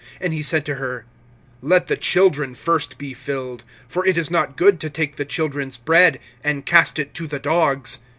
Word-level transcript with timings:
(27)And 0.19 0.33
he 0.33 0.41
said 0.41 0.65
to 0.65 0.75
her: 0.77 1.05
Let 1.61 1.85
the 1.87 1.95
children 1.95 2.55
first 2.55 2.97
be 2.97 3.13
filled; 3.13 3.63
for 3.87 4.03
it 4.03 4.17
is 4.17 4.31
not 4.31 4.57
good 4.57 4.79
to 4.79 4.89
take 4.89 5.15
the 5.17 5.25
children's 5.25 5.77
bread 5.77 6.19
and 6.43 6.65
cast 6.65 6.97
it 6.97 7.13
to 7.13 7.27
the 7.27 7.37
dogs. 7.37 7.99